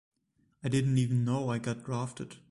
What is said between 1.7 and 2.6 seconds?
drafted.